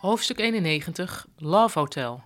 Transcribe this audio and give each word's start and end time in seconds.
Hoofdstuk 0.00 0.38
91 0.38 1.26
Love 1.36 1.78
Hotel. 1.78 2.22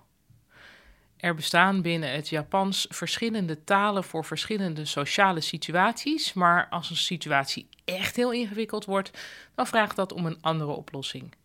Er 1.17 1.35
bestaan 1.35 1.81
binnen 1.81 2.11
het 2.11 2.29
Japans 2.29 2.85
verschillende 2.89 3.63
talen 3.63 4.03
voor 4.03 4.25
verschillende 4.25 4.85
sociale 4.85 5.41
situaties, 5.41 6.33
maar 6.33 6.67
als 6.69 6.89
een 6.89 6.95
situatie 6.95 7.67
echt 7.85 8.15
heel 8.15 8.31
ingewikkeld 8.31 8.85
wordt, 8.85 9.11
dan 9.55 9.67
vraagt 9.67 9.95
dat 9.95 10.13
om 10.13 10.25
een 10.25 10.41
andere 10.41 10.71
oplossing. 10.71 11.35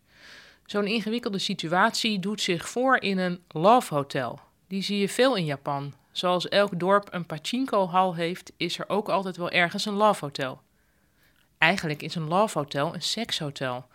Zo'n 0.65 0.87
ingewikkelde 0.87 1.39
situatie 1.39 2.19
doet 2.19 2.41
zich 2.41 2.69
voor 2.69 3.01
in 3.01 3.17
een 3.17 3.43
love 3.47 3.93
hotel. 3.93 4.39
Die 4.67 4.81
zie 4.81 4.99
je 4.99 5.09
veel 5.09 5.35
in 5.35 5.45
Japan. 5.45 5.93
Zoals 6.11 6.49
elk 6.49 6.79
dorp 6.79 7.07
een 7.11 7.25
pachinko-hal 7.25 8.15
heeft, 8.15 8.51
is 8.57 8.79
er 8.79 8.89
ook 8.89 9.09
altijd 9.09 9.37
wel 9.37 9.49
ergens 9.49 9.85
een 9.85 9.93
love 9.93 10.25
hotel. 10.25 10.61
Eigenlijk 11.57 12.01
is 12.01 12.15
een 12.15 12.27
love 12.27 12.57
hotel 12.57 12.93
een 12.93 13.01
sekshotel. 13.01 13.85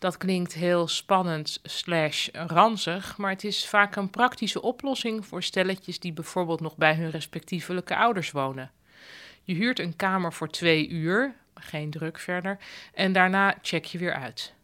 Dat 0.00 0.16
klinkt 0.16 0.54
heel 0.54 0.88
spannend 0.88 1.58
slash 1.62 2.28
ranzig, 2.32 3.16
maar 3.16 3.30
het 3.30 3.44
is 3.44 3.68
vaak 3.68 3.96
een 3.96 4.10
praktische 4.10 4.62
oplossing 4.62 5.26
voor 5.26 5.42
stelletjes 5.42 5.98
die 5.98 6.12
bijvoorbeeld 6.12 6.60
nog 6.60 6.76
bij 6.76 6.94
hun 6.94 7.10
respectievelijke 7.10 7.96
ouders 7.96 8.30
wonen. 8.30 8.70
Je 9.42 9.54
huurt 9.54 9.78
een 9.78 9.96
kamer 9.96 10.32
voor 10.32 10.48
twee 10.48 10.88
uur, 10.88 11.34
geen 11.54 11.90
druk 11.90 12.18
verder, 12.18 12.58
en 12.94 13.12
daarna 13.12 13.54
check 13.62 13.84
je 13.84 13.98
weer 13.98 14.14
uit. 14.14 14.54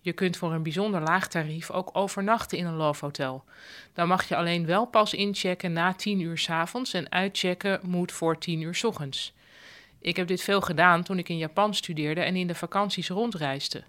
Je 0.00 0.12
kunt 0.12 0.36
voor 0.36 0.52
een 0.52 0.62
bijzonder 0.62 1.00
laag 1.00 1.28
tarief 1.28 1.70
ook 1.70 1.90
overnachten 1.92 2.58
in 2.58 2.66
een 2.66 2.74
love 2.74 3.04
hotel. 3.04 3.44
Dan 3.92 4.08
mag 4.08 4.28
je 4.28 4.36
alleen 4.36 4.66
wel 4.66 4.86
pas 4.86 5.14
inchecken 5.14 5.72
na 5.72 5.94
10 5.94 6.20
uur 6.20 6.38
s 6.38 6.50
avonds 6.50 6.92
en 6.92 7.12
uitchecken 7.12 7.80
moet 7.82 8.12
voor 8.12 8.38
10 8.38 8.60
uur 8.60 8.74
s 8.74 8.84
ochtends. 8.84 9.32
Ik 9.98 10.16
heb 10.16 10.26
dit 10.26 10.42
veel 10.42 10.60
gedaan 10.60 11.02
toen 11.02 11.18
ik 11.18 11.28
in 11.28 11.38
Japan 11.38 11.74
studeerde 11.74 12.20
en 12.20 12.36
in 12.36 12.46
de 12.46 12.54
vakanties 12.54 13.08
rondreisde. 13.08 13.84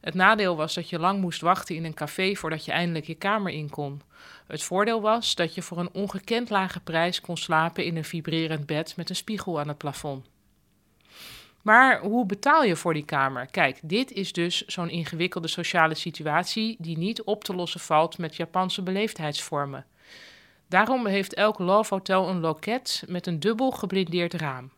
Het 0.00 0.14
nadeel 0.14 0.56
was 0.56 0.74
dat 0.74 0.88
je 0.88 0.98
lang 0.98 1.20
moest 1.20 1.40
wachten 1.40 1.74
in 1.74 1.84
een 1.84 1.94
café 1.94 2.34
voordat 2.34 2.64
je 2.64 2.72
eindelijk 2.72 3.06
je 3.06 3.14
kamer 3.14 3.52
in 3.52 3.70
kon. 3.70 4.02
Het 4.46 4.62
voordeel 4.62 5.00
was 5.00 5.34
dat 5.34 5.54
je 5.54 5.62
voor 5.62 5.78
een 5.78 5.92
ongekend 5.92 6.50
lage 6.50 6.80
prijs 6.80 7.20
kon 7.20 7.36
slapen 7.36 7.84
in 7.84 7.96
een 7.96 8.04
vibrerend 8.04 8.66
bed 8.66 8.96
met 8.96 9.10
een 9.10 9.16
spiegel 9.16 9.60
aan 9.60 9.68
het 9.68 9.78
plafond. 9.78 10.26
Maar 11.62 12.00
hoe 12.00 12.26
betaal 12.26 12.64
je 12.64 12.76
voor 12.76 12.94
die 12.94 13.04
kamer? 13.04 13.46
Kijk, 13.46 13.78
dit 13.82 14.12
is 14.12 14.32
dus 14.32 14.64
zo'n 14.66 14.90
ingewikkelde 14.90 15.48
sociale 15.48 15.94
situatie 15.94 16.76
die 16.78 16.98
niet 16.98 17.22
op 17.22 17.44
te 17.44 17.54
lossen 17.54 17.80
valt 17.80 18.18
met 18.18 18.36
Japanse 18.36 18.82
beleefdheidsvormen. 18.82 19.86
Daarom 20.66 21.06
heeft 21.06 21.34
elk 21.34 21.58
love 21.58 21.94
hotel 21.94 22.28
een 22.28 22.40
loket 22.40 23.04
met 23.06 23.26
een 23.26 23.40
dubbel 23.40 23.70
geblindeerd 23.70 24.34
raam. 24.34 24.70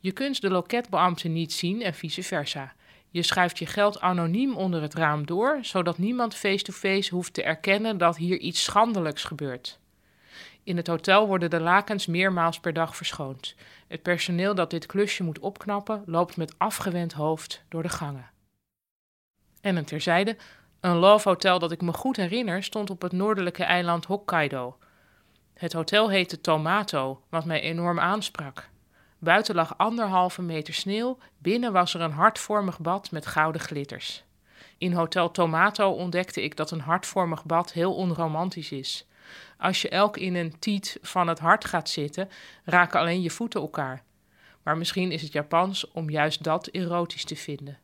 Je 0.00 0.12
kunt 0.12 0.40
de 0.40 0.50
loketbeambte 0.50 1.28
niet 1.28 1.52
zien 1.52 1.82
en 1.82 1.94
vice 1.94 2.22
versa. 2.22 2.74
Je 3.10 3.22
schuift 3.22 3.58
je 3.58 3.66
geld 3.66 4.00
anoniem 4.00 4.56
onder 4.56 4.82
het 4.82 4.94
raam 4.94 5.26
door, 5.26 5.58
zodat 5.62 5.98
niemand 5.98 6.34
face-to-face 6.34 7.14
hoeft 7.14 7.34
te 7.34 7.42
erkennen 7.42 7.98
dat 7.98 8.16
hier 8.16 8.38
iets 8.38 8.62
schandelijks 8.62 9.24
gebeurt. 9.24 9.78
In 10.62 10.76
het 10.76 10.86
hotel 10.86 11.26
worden 11.26 11.50
de 11.50 11.60
lakens 11.60 12.06
meermaals 12.06 12.60
per 12.60 12.72
dag 12.72 12.96
verschoond. 12.96 13.54
Het 13.88 14.02
personeel 14.02 14.54
dat 14.54 14.70
dit 14.70 14.86
klusje 14.86 15.22
moet 15.22 15.38
opknappen, 15.38 16.02
loopt 16.06 16.36
met 16.36 16.54
afgewend 16.58 17.12
hoofd 17.12 17.64
door 17.68 17.82
de 17.82 17.88
gangen. 17.88 18.30
En 19.60 19.76
een 19.76 19.84
terzijde, 19.84 20.36
een 20.80 20.96
love 20.96 21.28
hotel 21.28 21.58
dat 21.58 21.72
ik 21.72 21.80
me 21.80 21.92
goed 21.92 22.16
herinner 22.16 22.62
stond 22.62 22.90
op 22.90 23.02
het 23.02 23.12
noordelijke 23.12 23.64
eiland 23.64 24.04
Hokkaido. 24.04 24.78
Het 25.54 25.72
hotel 25.72 26.10
heette 26.10 26.40
Tomato, 26.40 27.22
wat 27.28 27.44
mij 27.44 27.60
enorm 27.60 28.00
aansprak. 28.00 28.69
Buiten 29.22 29.54
lag 29.54 29.78
anderhalve 29.78 30.42
meter 30.42 30.74
sneeuw, 30.74 31.18
binnen 31.38 31.72
was 31.72 31.94
er 31.94 32.00
een 32.00 32.12
hartvormig 32.12 32.78
bad 32.78 33.10
met 33.10 33.26
gouden 33.26 33.60
glitters. 33.60 34.24
In 34.78 34.92
Hotel 34.92 35.30
Tomato 35.30 35.90
ontdekte 35.90 36.42
ik 36.42 36.56
dat 36.56 36.70
een 36.70 36.80
hartvormig 36.80 37.44
bad 37.44 37.72
heel 37.72 37.94
onromantisch 37.94 38.72
is. 38.72 39.06
Als 39.58 39.82
je 39.82 39.88
elk 39.88 40.16
in 40.16 40.34
een 40.34 40.58
tiet 40.58 40.98
van 41.02 41.28
het 41.28 41.38
hart 41.38 41.64
gaat 41.64 41.88
zitten, 41.88 42.28
raken 42.64 43.00
alleen 43.00 43.22
je 43.22 43.30
voeten 43.30 43.60
elkaar. 43.60 44.02
Maar 44.62 44.76
misschien 44.76 45.12
is 45.12 45.22
het 45.22 45.32
Japans 45.32 45.90
om 45.90 46.10
juist 46.10 46.42
dat 46.44 46.66
erotisch 46.66 47.24
te 47.24 47.36
vinden. 47.36 47.78